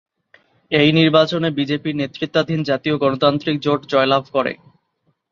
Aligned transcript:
এই 0.71 0.89
নির্বাচনে 0.91 1.49
বিজেপির 1.57 1.95
নেতৃত্বাধীন 1.95 2.59
জাতীয় 2.63 2.95
গণতান্ত্রিক 2.97 3.55
জোট 3.65 3.81
জয়লাভ 3.91 4.23
করে। 4.35 4.53